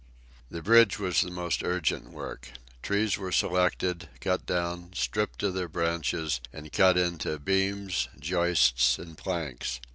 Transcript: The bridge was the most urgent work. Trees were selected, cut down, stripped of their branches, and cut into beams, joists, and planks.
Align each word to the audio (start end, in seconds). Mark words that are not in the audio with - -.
The 0.49 0.63
bridge 0.63 0.97
was 0.97 1.21
the 1.21 1.29
most 1.29 1.63
urgent 1.63 2.09
work. 2.09 2.53
Trees 2.81 3.19
were 3.19 3.31
selected, 3.31 4.09
cut 4.19 4.47
down, 4.47 4.93
stripped 4.95 5.43
of 5.43 5.53
their 5.53 5.67
branches, 5.67 6.41
and 6.51 6.71
cut 6.73 6.97
into 6.97 7.37
beams, 7.37 8.07
joists, 8.19 8.97
and 8.97 9.15
planks. 9.15 9.79